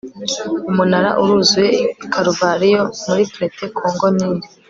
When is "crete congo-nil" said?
3.33-4.35